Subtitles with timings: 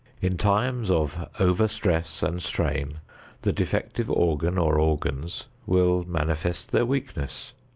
[0.19, 3.01] In times of overstress and strain,
[3.43, 7.53] the defective organ or organs will manifest their weakness.